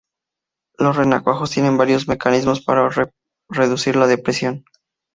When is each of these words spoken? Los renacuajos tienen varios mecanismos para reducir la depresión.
Los 0.79 0.95
renacuajos 0.95 1.51
tienen 1.51 1.77
varios 1.77 2.07
mecanismos 2.07 2.61
para 2.63 2.89
reducir 3.51 3.95
la 3.97 4.07
depresión. 4.07 4.65